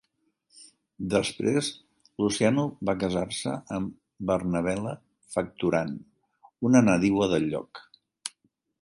[1.13, 1.69] Després
[2.23, 3.93] Luciano va casar-se amb
[4.33, 4.97] Bernabela
[5.37, 5.97] Facturan,
[6.73, 7.89] una nadiua del lloc.